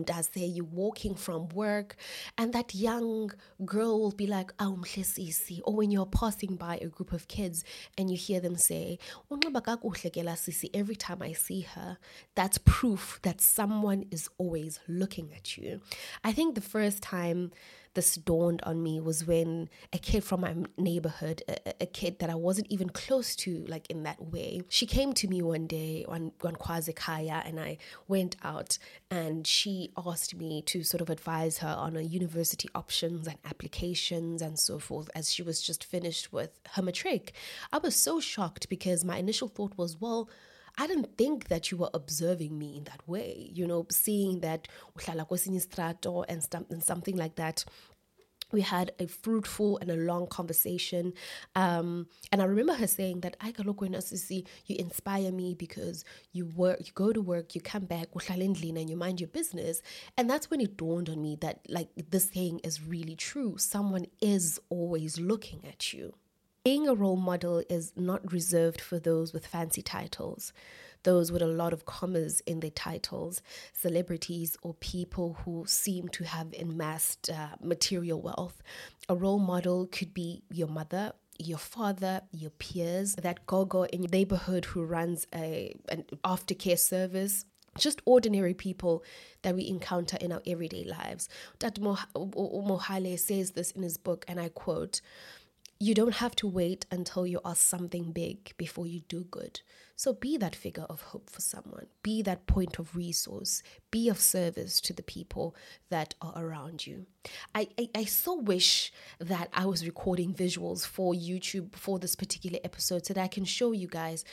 does 0.02 0.30
say 0.32 0.44
you're 0.44 0.64
walking 0.64 1.14
from 1.14 1.48
work 1.50 1.96
and 2.36 2.52
that 2.52 2.74
young 2.74 3.30
girl 3.64 4.00
will 4.00 4.12
be 4.12 4.26
like 4.26 4.52
oh 4.60 4.76
or 5.64 5.74
when 5.74 5.90
you're 5.90 6.06
passing 6.06 6.56
by 6.56 6.76
a 6.78 6.86
group 6.86 7.12
of 7.12 7.28
kids 7.28 7.64
and 7.96 8.10
you 8.10 8.16
hear 8.16 8.40
them 8.40 8.56
say 8.56 8.98
every 10.72 10.96
time 10.96 11.20
i 11.22 11.32
see 11.32 11.60
her 11.60 11.98
that's 12.34 12.58
proof 12.58 13.18
that 13.22 13.40
someone 13.40 14.04
is 14.10 14.28
always 14.38 14.80
looking 14.88 15.32
at 15.34 15.56
you. 15.56 15.80
I 16.24 16.32
think 16.32 16.54
the 16.54 16.60
first 16.60 17.02
time 17.02 17.50
this 17.98 18.14
dawned 18.14 18.62
on 18.62 18.80
me 18.80 19.00
was 19.00 19.26
when 19.26 19.68
a 19.92 19.98
kid 19.98 20.22
from 20.22 20.42
my 20.42 20.54
neighborhood, 20.76 21.42
a, 21.48 21.74
a, 21.80 21.86
kid 21.86 22.20
that 22.20 22.30
I 22.30 22.36
wasn't 22.36 22.68
even 22.70 22.90
close 22.90 23.34
to, 23.42 23.64
like 23.66 23.90
in 23.90 24.04
that 24.04 24.22
way, 24.22 24.62
she 24.68 24.86
came 24.86 25.12
to 25.14 25.26
me 25.26 25.42
one 25.42 25.66
day 25.66 26.04
on, 26.06 26.30
on 26.44 26.54
Kwazikaya 26.54 27.44
and 27.44 27.58
I 27.58 27.78
went 28.06 28.36
out 28.44 28.78
and 29.10 29.44
she 29.44 29.90
asked 29.96 30.36
me 30.36 30.62
to 30.62 30.84
sort 30.84 31.00
of 31.00 31.10
advise 31.10 31.58
her 31.58 31.74
on 31.76 31.96
a 31.96 32.02
university 32.02 32.68
options 32.72 33.26
and 33.26 33.38
applications 33.44 34.42
and 34.42 34.56
so 34.60 34.78
forth 34.78 35.10
as 35.16 35.32
she 35.34 35.42
was 35.42 35.60
just 35.60 35.82
finished 35.82 36.32
with 36.32 36.50
her 36.74 36.82
matric. 36.82 37.32
I 37.72 37.78
was 37.78 37.96
so 37.96 38.20
shocked 38.20 38.68
because 38.68 39.04
my 39.04 39.16
initial 39.16 39.48
thought 39.48 39.76
was, 39.76 40.00
well, 40.00 40.30
I 40.78 40.86
didn't 40.86 41.18
think 41.18 41.48
that 41.48 41.70
you 41.70 41.76
were 41.76 41.90
observing 41.92 42.56
me 42.56 42.76
in 42.78 42.84
that 42.84 43.06
way, 43.06 43.50
you 43.52 43.66
know, 43.66 43.86
seeing 43.90 44.40
that 44.40 44.68
and 46.70 46.82
something 46.82 47.16
like 47.16 47.34
that 47.36 47.64
we 48.52 48.62
had 48.62 48.92
a 48.98 49.06
fruitful 49.06 49.78
and 49.78 49.90
a 49.90 49.96
long 49.96 50.26
conversation. 50.26 51.12
Um, 51.54 52.06
and 52.32 52.40
I 52.40 52.46
remember 52.46 52.74
her 52.74 52.86
saying 52.86 53.20
that 53.20 53.36
I 53.40 53.52
when 53.80 53.94
you 54.66 54.76
inspire 54.78 55.30
me 55.30 55.54
because 55.54 56.04
you 56.32 56.46
work, 56.46 56.78
you 56.80 56.92
go 56.94 57.12
to 57.12 57.20
work, 57.20 57.54
you 57.54 57.60
come 57.60 57.84
back, 57.84 58.08
and 58.80 58.88
you 58.88 58.96
mind 58.96 59.20
your 59.20 59.28
business. 59.28 59.82
And 60.16 60.28
that's 60.30 60.50
when 60.50 60.60
it 60.60 60.76
dawned 60.76 61.08
on 61.08 61.20
me 61.20 61.36
that 61.40 61.60
like 61.68 61.88
this 62.10 62.30
saying 62.30 62.60
is 62.64 62.82
really 62.82 63.16
true. 63.16 63.58
Someone 63.58 64.06
is 64.20 64.58
always 64.70 65.18
looking 65.18 65.66
at 65.66 65.92
you. 65.92 66.14
Being 66.68 66.86
a 66.86 66.94
role 66.94 67.16
model 67.16 67.62
is 67.70 67.94
not 67.96 68.30
reserved 68.30 68.82
for 68.82 68.98
those 68.98 69.32
with 69.32 69.46
fancy 69.46 69.80
titles, 69.80 70.52
those 71.02 71.32
with 71.32 71.40
a 71.40 71.46
lot 71.46 71.72
of 71.72 71.86
commas 71.86 72.42
in 72.44 72.60
their 72.60 72.68
titles, 72.68 73.40
celebrities, 73.72 74.54
or 74.60 74.74
people 74.74 75.38
who 75.42 75.64
seem 75.66 76.08
to 76.08 76.24
have 76.24 76.52
amassed 76.60 77.30
uh, 77.30 77.56
material 77.62 78.20
wealth. 78.20 78.62
A 79.08 79.16
role 79.16 79.38
model 79.38 79.86
could 79.86 80.12
be 80.12 80.42
your 80.50 80.68
mother, 80.68 81.12
your 81.38 81.56
father, 81.56 82.20
your 82.32 82.50
peers, 82.50 83.14
that 83.14 83.46
gogo 83.46 83.84
in 83.84 84.02
your 84.02 84.10
neighborhood 84.10 84.66
who 84.66 84.84
runs 84.84 85.26
a 85.34 85.74
an 85.88 86.04
aftercare 86.22 86.78
service, 86.78 87.46
just 87.78 88.02
ordinary 88.04 88.52
people 88.52 89.02
that 89.40 89.54
we 89.54 89.66
encounter 89.66 90.18
in 90.20 90.32
our 90.32 90.42
everyday 90.46 90.84
lives. 90.84 91.30
That 91.60 91.76
Mohale 91.76 93.18
says 93.18 93.52
this 93.52 93.70
in 93.70 93.82
his 93.82 93.96
book, 93.96 94.26
and 94.28 94.38
I 94.38 94.50
quote 94.50 95.00
you 95.80 95.94
don't 95.94 96.14
have 96.14 96.34
to 96.36 96.48
wait 96.48 96.86
until 96.90 97.24
you 97.24 97.40
are 97.44 97.54
something 97.54 98.10
big 98.10 98.52
before 98.56 98.86
you 98.86 99.00
do 99.08 99.24
good. 99.30 99.60
So 99.94 100.12
be 100.12 100.36
that 100.36 100.56
figure 100.56 100.86
of 100.88 101.00
hope 101.02 101.30
for 101.30 101.40
someone. 101.40 101.86
Be 102.02 102.20
that 102.22 102.46
point 102.46 102.78
of 102.80 102.96
resource. 102.96 103.62
Be 103.90 104.08
of 104.08 104.18
service 104.18 104.80
to 104.82 104.92
the 104.92 105.02
people 105.02 105.54
that 105.88 106.14
are 106.20 106.34
around 106.36 106.86
you. 106.86 107.06
I, 107.54 107.68
I, 107.78 107.88
I 107.94 108.04
so 108.04 108.34
wish 108.34 108.92
that 109.20 109.48
I 109.52 109.66
was 109.66 109.84
recording 109.86 110.34
visuals 110.34 110.84
for 110.84 111.14
YouTube 111.14 111.74
for 111.76 111.98
this 111.98 112.16
particular 112.16 112.58
episode 112.64 113.06
so 113.06 113.14
that 113.14 113.22
I 113.22 113.28
can 113.28 113.44
show 113.44 113.70
you 113.72 113.86
guys. 113.86 114.24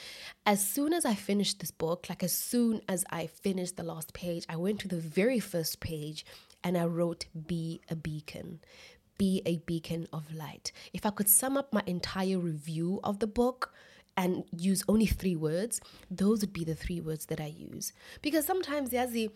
As 0.48 0.68
soon 0.68 0.94
as 0.94 1.06
I 1.06 1.14
finished 1.14 1.60
this 1.60 1.72
book, 1.72 2.08
like 2.10 2.24
as 2.24 2.34
soon 2.34 2.82
as 2.90 3.06
I 3.12 3.28
finished 3.28 3.78
the 3.78 3.84
last 3.84 4.14
page, 4.14 4.46
I 4.50 4.56
went 4.56 4.80
to 4.80 4.88
the 4.88 4.98
very 4.98 5.40
first 5.40 5.80
page 5.80 6.26
and 6.64 6.76
I 6.78 6.86
wrote, 6.86 7.26
Be 7.48 7.82
a 7.90 7.96
beacon 7.96 8.60
be 9.18 9.42
a 9.46 9.58
beacon 9.66 10.08
of 10.12 10.34
light. 10.34 10.72
If 10.94 11.06
I 11.06 11.10
could 11.10 11.30
sum 11.30 11.58
up 11.58 11.74
my 11.74 11.84
entire 11.86 12.40
review 12.40 13.00
of 13.04 13.20
the 13.20 13.28
book 13.28 13.74
and 14.18 14.44
use 14.56 14.84
only 14.88 15.06
three 15.06 15.36
words, 15.36 15.82
those 16.10 16.42
would 16.42 16.54
be 16.54 16.64
the 16.64 16.76
three 16.76 17.02
words 17.02 17.26
that 17.28 17.40
I 17.40 17.54
use. 17.58 17.94
Because 18.22 18.46
sometimes, 18.46 18.92
Yazi, 18.92 19.32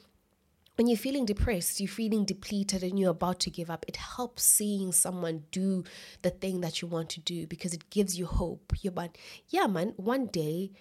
when 0.75 0.87
you're 0.87 0.97
feeling 0.97 1.25
depressed, 1.25 1.81
you're 1.81 1.89
feeling 1.89 2.23
depleted, 2.23 2.83
and 2.83 2.97
you're 2.97 3.11
about 3.11 3.41
to 3.41 3.49
give 3.49 3.69
up, 3.69 3.83
it 3.89 3.97
helps 3.97 4.43
seeing 4.43 4.93
someone 4.93 5.43
do 5.51 5.83
the 6.21 6.29
thing 6.29 6.61
that 6.61 6.81
you 6.81 6.87
want 6.87 7.09
to 7.09 7.19
do 7.19 7.45
because 7.47 7.73
it 7.73 7.89
gives 7.89 8.17
you 8.17 8.25
hope. 8.25 8.71
You're 8.81 8.93
like, 8.93 9.19
yeah, 9.49 9.67
man, 9.67 9.93
one 9.97 10.27
day 10.27 10.71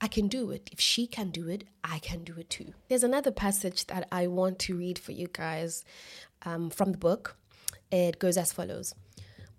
I 0.00 0.08
can 0.08 0.28
do 0.28 0.50
it. 0.50 0.70
If 0.72 0.80
she 0.80 1.06
can 1.06 1.30
do 1.30 1.48
it, 1.48 1.64
I 1.84 1.98
can 1.98 2.24
do 2.24 2.34
it 2.38 2.48
too. 2.48 2.72
There's 2.88 3.04
another 3.04 3.30
passage 3.30 3.86
that 3.88 4.08
I 4.10 4.26
want 4.26 4.58
to 4.60 4.76
read 4.76 4.98
for 4.98 5.12
you 5.12 5.28
guys 5.30 5.84
um, 6.46 6.70
from 6.70 6.92
the 6.92 6.98
book. 6.98 7.36
It 7.90 8.18
goes 8.18 8.36
as 8.36 8.52
follows 8.52 8.94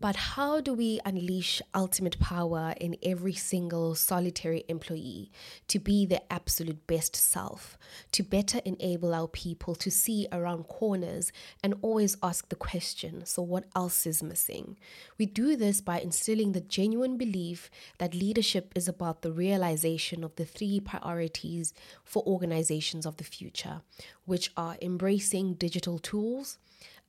But 0.02 0.16
how 0.16 0.60
do 0.60 0.74
we 0.74 1.00
unleash 1.06 1.62
ultimate 1.74 2.20
power 2.20 2.76
in 2.80 2.98
every 3.02 3.34
single 3.34 3.96
solitary 3.96 4.66
employee 4.68 5.32
to 5.70 5.80
be 5.80 6.06
their 6.06 6.22
absolute 6.30 6.86
best 6.88 7.16
self, 7.16 7.78
to 8.12 8.22
better 8.22 8.60
enable 8.66 9.14
our 9.14 9.30
people 9.30 9.76
to 9.76 9.90
see 9.90 10.28
around 10.32 10.66
corners 10.66 11.32
and 11.64 11.74
always 11.82 12.18
ask 12.22 12.50
the 12.50 12.56
question 12.56 13.26
so, 13.26 13.42
what 13.42 13.64
else 13.76 14.06
is 14.06 14.22
missing? 14.22 14.78
We 15.18 15.26
do 15.26 15.56
this 15.56 15.80
by 15.80 16.02
instilling 16.02 16.52
the 16.52 16.62
genuine 16.62 17.18
belief 17.18 17.72
that 17.98 18.14
leadership 18.14 18.74
is 18.76 18.90
about 18.90 19.22
the 19.22 19.32
realization 19.32 20.24
of 20.26 20.36
the 20.36 20.46
three 20.46 20.82
priorities 20.82 21.74
for 22.04 22.24
organizations 22.28 23.06
of 23.06 23.18
the 23.18 23.24
future, 23.24 23.82
which 24.26 24.52
are 24.58 24.78
embracing 24.82 25.54
digital 25.54 25.98
tools 25.98 26.58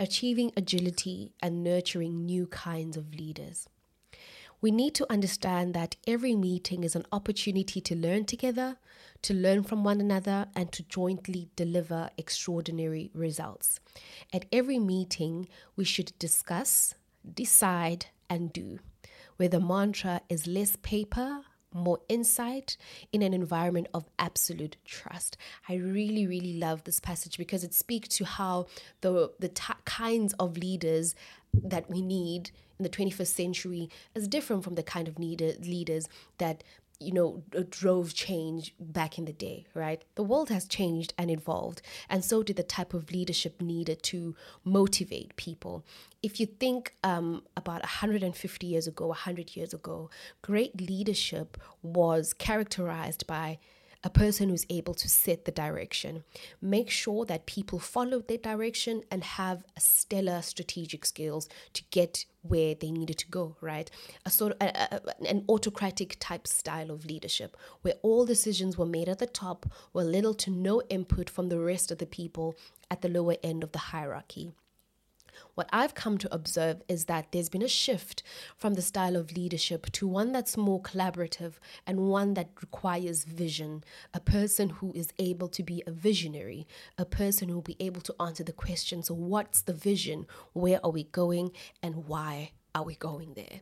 achieving 0.01 0.53
agility, 0.57 1.33
and 1.43 1.65
nurturing 1.65 2.25
new 2.25 2.47
kinds 2.47 2.97
of 2.97 3.15
leaders. 3.15 3.69
We 4.61 4.71
need 4.73 4.95
to 4.97 5.11
understand 5.13 5.73
that 5.75 5.97
every 6.07 6.35
meeting 6.35 6.83
is 6.83 6.97
an 6.97 7.07
opportunity 7.13 7.81
to 7.81 7.95
learn 7.95 8.25
together, 8.25 8.77
to 9.23 9.35
learn 9.35 9.63
from 9.63 9.85
one 9.85 10.01
another, 10.01 10.47
and 10.57 10.73
to 10.73 10.83
jointly 10.83 11.49
deliver 11.55 12.11
extraordinary 12.19 13.11
results. 13.15 13.79
At 14.33 14.47
every 14.51 14.81
meeting, 14.81 15.49
we 15.77 15.85
should 15.85 16.13
discuss, 16.19 16.95
decide, 17.33 18.07
and 18.29 18.53
do, 18.53 18.81
where 19.37 19.49
the 19.49 19.61
mantra 19.61 20.23
is 20.29 20.49
less 20.49 20.75
paper, 20.77 21.43
more 21.73 22.01
insight 22.09 22.77
in 23.13 23.23
an 23.23 23.35
environment 23.35 23.89
of 23.93 24.09
absolute 24.19 24.77
trust. 24.85 25.37
I 25.69 25.75
really, 25.75 26.27
really 26.27 26.55
love 26.59 26.85
this 26.85 27.01
passage 27.01 27.37
because 27.37 27.65
it 27.65 27.75
speaks 27.75 28.09
to 28.17 28.25
how 28.25 28.67
the 29.01 29.33
the 29.39 29.49
t- 29.49 29.75
kinds 29.85 30.33
of 30.35 30.57
leaders 30.57 31.15
that 31.55 31.89
we 31.91 32.03
need 32.03 32.51
in 32.79 32.83
the 32.83 32.89
21st 32.89 33.27
century 33.27 33.91
is 34.15 34.29
different 34.29 34.65
from 34.65 34.75
the 34.77 34.83
kind 34.83 35.09
of 35.09 35.19
need- 35.19 35.59
leaders 35.61 36.09
that 36.39 36.63
you 37.01 37.13
know, 37.13 37.43
drove 37.71 38.13
change 38.13 38.75
back 38.81 39.19
in 39.19 39.25
the 39.25 39.33
day, 39.33 39.67
right? 39.73 40.03
The 40.17 40.25
world 40.25 40.49
has 40.49 40.67
changed 40.67 41.15
and 41.17 41.31
evolved, 41.31 41.81
and 42.09 42.25
so 42.25 42.43
did 42.43 42.57
the 42.57 42.65
type 42.65 42.93
of 42.93 43.13
leadership 43.13 43.61
needed 43.61 44.03
to 44.05 44.35
motivate 44.65 45.37
people. 45.37 45.85
If 46.23 46.41
you 46.41 46.47
think 46.47 46.95
um, 47.05 47.45
about 47.57 47.83
150 47.83 48.67
years 48.67 48.89
ago, 48.89 49.07
100 49.09 49.55
years 49.55 49.73
ago, 49.73 50.11
great 50.43 50.81
leadership 50.81 51.57
was 51.83 52.33
characterized 52.33 53.27
by 53.29 53.59
a 54.05 54.11
person 54.11 54.49
who's 54.49 54.67
able 54.71 54.95
to 54.95 55.09
set 55.09 55.45
the 55.45 55.51
direction, 55.51 56.23
make 56.63 56.89
sure 56.89 57.25
that 57.25 57.47
people 57.47 57.79
follow 57.79 58.21
their 58.21 58.39
direction 58.39 59.03
and 59.11 59.25
have 59.25 59.65
stellar 59.77 60.41
strategic 60.41 61.05
skills 61.05 61.49
to 61.73 61.83
get 61.91 62.25
where 62.43 62.75
they 62.75 62.93
needed 62.93 63.19
to 63.19 63.29
go, 63.29 63.57
right? 63.61 63.91
A 64.25 64.31
sort 64.31 64.53
of 64.53 64.59
a, 64.61 64.95
a, 64.95 65.29
an 65.29 65.45
autocratic 65.49 66.17
type 66.21 66.47
style 66.47 66.91
of 66.91 67.07
leadership 67.07 67.57
where 67.83 67.95
all 68.03 68.25
decisions 68.25 68.79
were 68.79 68.87
made 68.87 69.09
at 69.09 69.19
the 69.19 69.27
top, 69.27 69.67
with 69.93 70.07
little 70.07 70.35
to 70.35 70.51
no 70.51 70.81
input 70.83 71.29
from 71.29 71.49
the 71.49 71.59
rest 71.59 71.91
of 71.91 71.99
the 71.99 72.07
people 72.07 72.57
at 72.91 73.03
the 73.03 73.09
lower 73.09 73.37
end 73.43 73.65
of 73.65 73.73
the 73.73 73.79
hierarchy. 73.79 74.53
What 75.55 75.69
I've 75.73 75.95
come 75.95 76.19
to 76.19 76.35
observe 76.35 76.83
is 76.89 77.07
that 77.07 77.33
there's 77.33 77.49
been 77.49 77.63
a 77.63 77.69
shift 77.69 78.23
from 78.57 78.75
the 78.75 78.83
style 78.83 79.17
of 79.17 79.37
leadership 79.37 79.91
to 79.93 80.07
one 80.07 80.33
that's 80.33 80.57
more 80.57 80.81
collaborative 80.81 81.55
and 81.87 82.09
one 82.09 82.35
that 82.35 82.51
requires 82.61 83.25
vision. 83.25 83.85
A 84.15 84.21
person 84.21 84.71
who 84.71 84.93
is 84.95 85.13
able 85.19 85.49
to 85.49 85.63
be 85.63 85.83
a 85.87 85.91
visionary, 85.91 86.67
a 86.97 87.05
person 87.05 87.49
who 87.49 87.57
will 87.57 87.63
be 87.63 87.77
able 87.81 88.01
to 88.03 88.15
answer 88.21 88.45
the 88.45 88.53
question 88.53 89.03
so, 89.03 89.15
what's 89.15 89.63
the 89.63 89.73
vision? 89.73 90.27
Where 90.53 90.81
are 90.85 90.91
we 90.91 91.05
going? 91.05 91.53
And 91.83 92.07
why 92.07 92.53
are 92.75 92.85
we 92.85 92.95
going 92.95 93.35
there? 93.35 93.61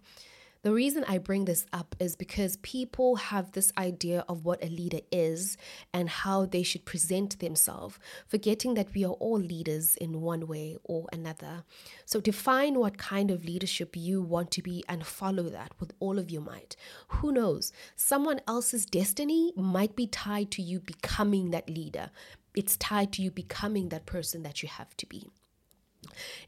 The 0.66 0.72
reason 0.72 1.04
I 1.06 1.18
bring 1.18 1.44
this 1.44 1.64
up 1.72 1.94
is 2.00 2.16
because 2.16 2.56
people 2.56 3.14
have 3.14 3.52
this 3.52 3.70
idea 3.78 4.24
of 4.28 4.44
what 4.44 4.64
a 4.64 4.68
leader 4.68 4.98
is 5.12 5.56
and 5.94 6.08
how 6.08 6.44
they 6.44 6.64
should 6.64 6.84
present 6.84 7.38
themselves, 7.38 8.00
forgetting 8.26 8.74
that 8.74 8.92
we 8.92 9.04
are 9.04 9.12
all 9.12 9.38
leaders 9.38 9.94
in 9.94 10.22
one 10.22 10.48
way 10.48 10.76
or 10.82 11.06
another. 11.12 11.62
So 12.04 12.20
define 12.20 12.80
what 12.80 12.98
kind 12.98 13.30
of 13.30 13.44
leadership 13.44 13.94
you 13.94 14.20
want 14.20 14.50
to 14.50 14.60
be 14.60 14.82
and 14.88 15.06
follow 15.06 15.44
that 15.50 15.70
with 15.78 15.92
all 16.00 16.18
of 16.18 16.32
your 16.32 16.42
might. 16.42 16.74
Who 17.10 17.30
knows? 17.30 17.70
Someone 17.94 18.40
else's 18.48 18.86
destiny 18.86 19.52
might 19.54 19.94
be 19.94 20.08
tied 20.08 20.50
to 20.50 20.62
you 20.62 20.80
becoming 20.80 21.52
that 21.52 21.70
leader. 21.70 22.10
It's 22.56 22.76
tied 22.76 23.12
to 23.12 23.22
you 23.22 23.30
becoming 23.30 23.90
that 23.90 24.04
person 24.04 24.42
that 24.42 24.64
you 24.64 24.68
have 24.68 24.96
to 24.96 25.06
be. 25.06 25.30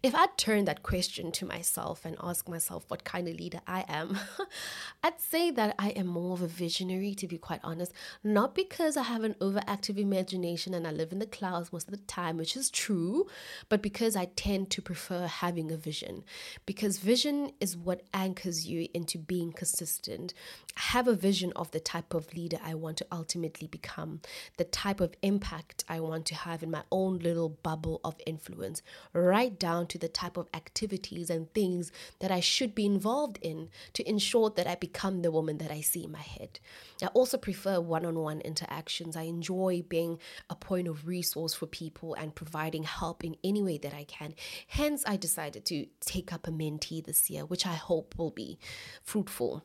If 0.02 0.14
I 0.14 0.26
turn 0.37 0.64
that 0.64 0.83
question 0.83 1.33
to 1.33 1.47
myself 1.47 2.05
and 2.05 2.17
ask 2.23 2.49
myself 2.49 2.85
what 2.88 3.05
kind 3.05 3.28
of 3.28 3.38
leader 3.38 3.61
I 3.67 3.85
am, 3.88 4.19
I'd 5.02 5.21
say 5.21 5.50
that 5.50 5.75
I 5.78 5.90
am 5.90 6.07
more 6.07 6.35
of 6.35 6.43
a 6.43 6.47
visionary, 6.47 7.14
to 7.17 7.26
be 7.26 7.38
quite 7.38 7.61
honest. 7.62 7.93
Not 8.23 8.55
because 8.55 8.97
I 8.97 9.02
have 9.02 9.25
an 9.25 9.35
overactive 9.35 9.99
imagination 9.99 10.75
and 10.75 10.87
I 10.87 10.93
live 10.93 11.12
in 11.12 11.19
the 11.19 11.26
clouds 11.26 11.73
most 11.73 11.88
of 11.88 11.93
the 11.93 12.05
time, 12.05 12.37
which 12.37 12.57
is 12.57 12.71
true, 12.71 13.26
but 13.69 13.83
because 13.83 14.17
I 14.17 14.26
tend 14.37 14.71
to 14.71 14.83
prefer 14.83 15.26
having 15.26 15.71
a 15.71 15.76
vision. 15.76 16.25
Because 16.67 16.99
vision 16.99 17.52
is 17.61 17.76
what 17.76 18.02
anchors 18.14 18.67
you 18.67 18.88
into 18.95 19.19
being 19.19 19.52
consistent. 19.52 20.35
I 20.76 20.81
have 20.93 21.09
a 21.09 21.14
vision 21.14 21.52
of 21.57 21.71
the 21.73 21.81
type 21.81 22.14
of 22.14 22.33
leader 22.35 22.59
I 22.64 22.75
want 22.75 22.99
to 22.99 23.07
ultimately 23.11 23.67
become, 23.67 24.21
the 24.57 24.64
type 24.64 25.00
of 25.00 25.14
impact 25.23 25.85
I 25.88 26.00
want 26.00 26.26
to 26.26 26.35
have 26.35 26.62
in 26.62 26.71
my 26.71 26.83
own 26.93 27.19
little 27.19 27.49
bubble 27.49 28.00
of 28.05 28.17
influence, 28.26 28.83
right 29.12 29.38
right 29.38 29.57
down 29.57 29.87
to 29.87 29.99
the 29.99 30.09
type 30.09 30.37
of 30.37 30.49
activities 30.52 31.30
and 31.30 31.52
things 31.52 31.92
that 32.18 32.33
I 32.33 32.40
should 32.40 32.75
be 32.75 32.85
involved 32.85 33.38
in 33.40 33.68
to 33.92 34.09
ensure 34.09 34.50
that 34.50 34.66
I 34.66 34.75
become 34.75 35.23
the 35.23 35.30
woman 35.30 35.59
that 35.59 35.71
I 35.71 35.80
see 35.80 36.02
in 36.02 36.11
my 36.11 36.26
head. 36.37 36.59
I 37.00 37.07
also 37.18 37.38
prefer 37.38 37.80
one 37.80 38.04
on 38.04 38.18
one 38.18 38.40
interactions. 38.40 39.14
I 39.14 39.23
enjoy 39.23 39.85
being 39.88 40.18
a 40.50 40.57
point 40.57 40.88
of 40.88 41.07
resource 41.07 41.54
for 41.54 41.66
people 41.66 42.14
and 42.14 42.35
providing 42.35 42.83
help 42.83 43.23
in 43.23 43.37
any 43.45 43.62
way 43.62 43.78
that 43.78 43.95
I 43.95 44.04
can. 44.04 44.35
Hence, 44.66 45.04
I 45.07 45.16
decided 45.16 45.64
to 45.66 45.87
take 46.00 46.33
up 46.33 46.49
a 46.49 46.50
mentee 46.50 47.04
this 47.04 47.30
year, 47.30 47.45
which 47.47 47.64
I 47.64 47.76
hope 47.90 48.16
will 48.18 48.33
be 48.33 48.59
fruitful. 49.04 49.62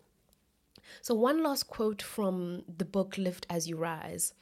So, 1.01 1.15
one 1.15 1.41
last 1.41 1.63
quote 1.75 2.03
from 2.03 2.63
the 2.77 2.85
book 2.85 3.17
Lift 3.17 3.47
as 3.49 3.67
You 3.67 3.77
Rise 3.77 4.33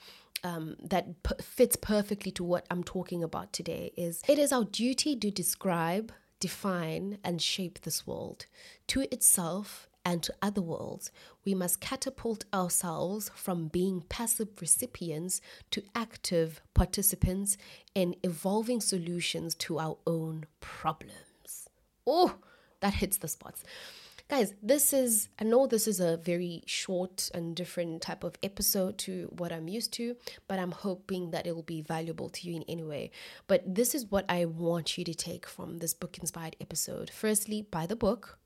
um, 0.44 0.76
that 0.82 1.24
p- 1.24 1.36
fits 1.42 1.76
perfectly 1.76 2.32
to 2.32 2.44
what 2.44 2.66
I'm 2.70 2.84
talking 2.84 3.24
about 3.24 3.54
today 3.54 3.92
is 3.96 4.22
it 4.28 4.40
is 4.40 4.52
our 4.52 4.64
duty 4.64 5.16
to 5.16 5.32
describe, 5.32 6.12
define, 6.40 7.18
and 7.24 7.42
shape 7.42 7.82
this 7.82 8.06
world 8.08 8.46
to 8.88 9.02
itself 9.12 9.88
and 10.04 10.24
to 10.24 10.34
other 10.42 10.62
worlds. 10.62 11.12
We 11.46 11.54
must 11.54 11.80
catapult 11.80 12.46
ourselves 12.54 13.30
from 13.36 13.68
being 13.68 14.04
passive 14.10 14.50
recipients 14.60 15.42
to 15.72 15.84
active 15.94 16.62
participants 16.74 17.58
in 17.94 18.16
evolving 18.24 18.82
solutions 18.82 19.54
to 19.56 19.80
our 19.80 19.98
own 20.08 20.46
problems. 20.60 21.70
Oh, 22.08 22.36
that 22.80 22.96
hits 22.96 23.18
the 23.18 23.28
spots 23.28 23.64
guys 24.32 24.54
this 24.64 24.94
is 24.94 25.28
i 25.42 25.44
know 25.44 25.68
this 25.68 25.90
is 25.90 26.00
a 26.00 26.16
very 26.16 26.64
short 26.66 27.30
and 27.34 27.54
different 27.54 28.02
type 28.02 28.24
of 28.24 28.34
episode 28.42 28.98
to 28.98 29.28
what 29.38 29.52
i'm 29.52 29.68
used 29.68 29.92
to 29.92 30.16
but 30.48 30.58
i'm 30.58 30.72
hoping 30.72 31.32
that 31.32 31.46
it 31.46 31.54
will 31.54 31.64
be 31.64 31.82
valuable 31.82 32.30
to 32.30 32.48
you 32.48 32.56
in 32.56 32.64
any 32.70 32.84
way. 32.84 33.12
But 33.48 33.76
this 33.76 33.94
is 33.94 34.10
what 34.10 34.26
i 34.30 34.46
want 34.46 34.98
you 34.98 35.04
to 35.04 35.14
take 35.14 35.46
from 35.46 35.80
this 35.80 35.94
book 35.94 36.18
inspired 36.18 36.56
episode. 36.62 37.10
Firstly 37.10 37.62
buy 37.62 37.86
the 37.86 37.96
book 37.98 38.38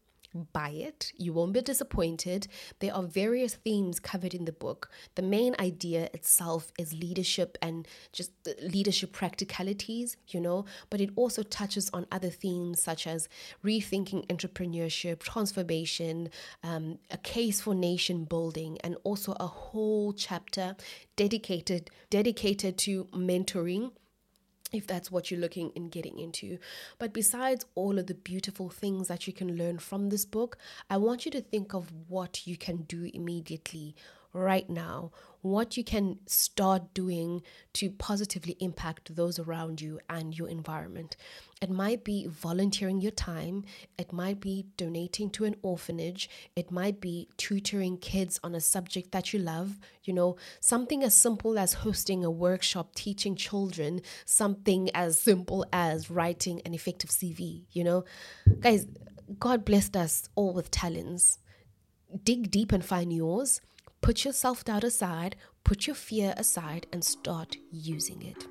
buy 0.43 0.69
it. 0.69 1.11
You 1.17 1.33
won't 1.33 1.53
be 1.53 1.61
disappointed. 1.61 2.47
There 2.79 2.93
are 2.93 3.03
various 3.03 3.55
themes 3.55 3.99
covered 3.99 4.33
in 4.33 4.45
the 4.45 4.51
book. 4.51 4.89
The 5.15 5.21
main 5.21 5.55
idea 5.59 6.09
itself 6.13 6.71
is 6.77 6.93
leadership 6.93 7.57
and 7.61 7.87
just 8.11 8.31
leadership 8.61 9.11
practicalities, 9.11 10.17
you 10.27 10.39
know, 10.39 10.65
but 10.89 11.01
it 11.01 11.11
also 11.15 11.43
touches 11.43 11.89
on 11.93 12.05
other 12.11 12.29
themes 12.29 12.81
such 12.81 13.07
as 13.07 13.29
rethinking 13.63 14.27
entrepreneurship, 14.27 15.19
transformation, 15.19 16.29
um, 16.63 16.99
a 17.11 17.17
case 17.17 17.61
for 17.61 17.73
nation 17.73 18.25
building, 18.25 18.77
and 18.83 18.97
also 19.03 19.33
a 19.39 19.47
whole 19.47 20.13
chapter 20.13 20.75
dedicated 21.15 21.89
dedicated 22.09 22.77
to 22.77 23.05
mentoring 23.05 23.91
if 24.71 24.87
that's 24.87 25.11
what 25.11 25.29
you're 25.29 25.39
looking 25.39 25.71
in 25.75 25.89
getting 25.89 26.19
into. 26.19 26.57
But 26.99 27.13
besides 27.13 27.65
all 27.75 27.97
of 27.99 28.07
the 28.07 28.13
beautiful 28.13 28.69
things 28.69 29.07
that 29.07 29.27
you 29.27 29.33
can 29.33 29.57
learn 29.57 29.79
from 29.79 30.09
this 30.09 30.25
book, 30.25 30.57
I 30.89 30.97
want 30.97 31.25
you 31.25 31.31
to 31.31 31.41
think 31.41 31.73
of 31.73 31.91
what 32.07 32.45
you 32.47 32.57
can 32.57 32.83
do 32.83 33.09
immediately 33.13 33.95
right 34.35 34.69
now, 34.69 35.11
what 35.41 35.77
you 35.77 35.83
can 35.83 36.17
start 36.25 36.93
doing 36.93 37.41
to 37.73 37.89
positively 37.91 38.57
impact 38.59 39.15
those 39.15 39.37
around 39.37 39.79
you 39.79 39.99
and 40.09 40.37
your 40.37 40.49
environment. 40.49 41.15
It 41.61 41.69
might 41.69 42.03
be 42.03 42.25
volunteering 42.25 42.99
your 42.99 43.11
time, 43.11 43.63
it 43.97 44.11
might 44.11 44.39
be 44.39 44.65
donating 44.75 45.29
to 45.31 45.45
an 45.45 45.55
orphanage, 45.61 46.29
it 46.55 46.71
might 46.71 46.99
be 46.99 47.29
tutoring 47.37 47.97
kids 47.97 48.39
on 48.43 48.55
a 48.55 48.59
subject 48.59 49.11
that 49.11 49.33
you 49.33 49.39
love, 49.39 49.79
you 50.03 50.13
know, 50.13 50.35
something 50.59 51.03
as 51.03 51.13
simple 51.13 51.57
as 51.57 51.73
hosting 51.73 52.25
a 52.25 52.31
workshop 52.31 52.95
teaching 52.95 53.35
children, 53.35 54.01
something 54.25 54.89
as 54.95 55.19
simple 55.19 55.65
as 55.71 56.09
writing 56.09 56.61
an 56.65 56.73
effective 56.73 57.11
CV, 57.11 57.65
you 57.71 57.83
know. 57.83 58.03
Guys, 58.59 58.87
God 59.39 59.63
blessed 59.63 59.95
us 59.95 60.27
all 60.35 60.53
with 60.53 60.71
talents. 60.71 61.39
Dig 62.23 62.49
deep 62.49 62.71
and 62.71 62.83
find 62.83 63.13
yours 63.13 63.61
Put 64.05 64.23
your 64.23 64.33
self 64.33 64.63
doubt 64.63 64.83
aside, 64.83 65.35
put 65.63 65.87
your 65.87 65.95
fear 65.95 66.35
aside, 66.37 66.85
and 66.93 67.03
start 67.03 67.57
using 67.71 68.21
it. 68.21 68.45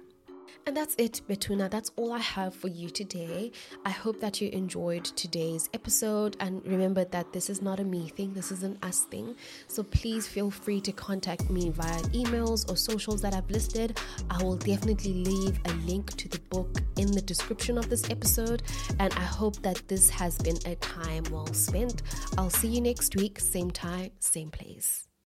And 0.66 0.76
that's 0.76 0.96
it, 0.98 1.20
Betuna. 1.28 1.70
That's 1.70 1.92
all 1.94 2.12
I 2.12 2.18
have 2.18 2.56
for 2.56 2.66
you 2.66 2.90
today. 2.90 3.52
I 3.86 3.90
hope 3.90 4.18
that 4.18 4.40
you 4.40 4.48
enjoyed 4.48 5.04
today's 5.04 5.70
episode. 5.72 6.36
And 6.40 6.60
remember 6.66 7.04
that 7.04 7.32
this 7.32 7.48
is 7.48 7.62
not 7.62 7.78
a 7.78 7.84
me 7.84 8.08
thing, 8.08 8.34
this 8.34 8.50
is 8.50 8.64
an 8.64 8.76
us 8.82 9.04
thing. 9.04 9.36
So 9.68 9.84
please 9.84 10.26
feel 10.26 10.50
free 10.50 10.80
to 10.80 10.90
contact 10.90 11.48
me 11.48 11.70
via 11.70 12.00
emails 12.10 12.68
or 12.68 12.74
socials 12.74 13.22
that 13.22 13.32
I've 13.32 13.48
listed. 13.48 14.00
I 14.30 14.42
will 14.42 14.56
definitely 14.56 15.12
leave 15.12 15.60
a 15.66 15.72
link 15.86 16.16
to 16.16 16.26
the 16.26 16.40
book 16.50 16.78
in 16.96 17.12
the 17.12 17.22
description 17.22 17.78
of 17.78 17.88
this 17.88 18.10
episode. 18.10 18.64
And 18.98 19.12
I 19.14 19.22
hope 19.22 19.62
that 19.62 19.86
this 19.86 20.10
has 20.10 20.36
been 20.36 20.58
a 20.66 20.74
time 20.74 21.22
well 21.30 21.46
spent. 21.54 22.02
I'll 22.36 22.50
see 22.50 22.66
you 22.66 22.80
next 22.80 23.14
week, 23.14 23.38
same 23.38 23.70
time, 23.70 24.10
same 24.18 24.50
place. 24.50 25.06